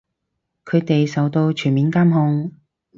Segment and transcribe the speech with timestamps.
[0.65, 2.53] 佢哋受到全面監控